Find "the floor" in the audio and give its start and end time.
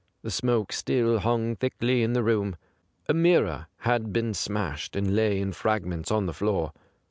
6.25-6.73